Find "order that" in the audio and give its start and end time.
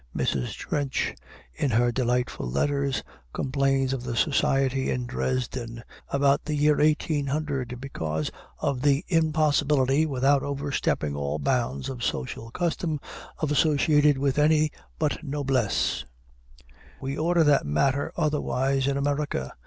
17.15-17.67